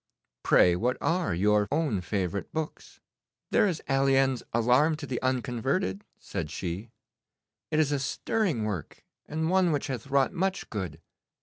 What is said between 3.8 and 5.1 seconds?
Alleine's "Alarm to